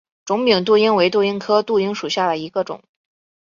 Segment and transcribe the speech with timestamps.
[0.25, 2.81] 肿柄杜英为杜英科杜英属下的一个种。